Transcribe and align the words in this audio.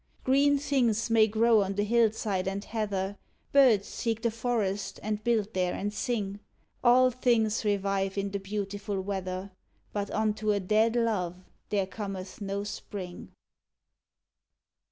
Green 0.23 0.57
things 0.57 1.11
may 1.11 1.27
grow 1.27 1.61
on 1.61 1.75
the 1.75 1.83
hillside 1.83 2.47
and 2.47 2.65
heather, 2.65 3.19
Birds 3.51 3.87
seek 3.87 4.23
the 4.23 4.31
forest 4.31 4.99
and 5.03 5.23
build 5.23 5.53
there 5.53 5.75
and 5.75 5.93
sing. 5.93 6.39
All 6.83 7.11
things 7.11 7.63
revive 7.63 8.17
in 8.17 8.31
the 8.31 8.39
beautiful 8.39 8.99
weather, 8.99 9.51
But 9.93 10.09
unto 10.09 10.53
a 10.53 10.59
dead 10.59 10.95
love 10.95 11.35
there 11.69 11.85
cometh 11.85 12.41
no 12.41 12.63
Spring. 12.63 13.31